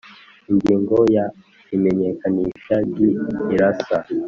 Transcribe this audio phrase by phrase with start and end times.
[0.51, 1.25] Ingingo ya
[1.75, 2.99] Imenyekanisha ry
[3.53, 3.97] irasa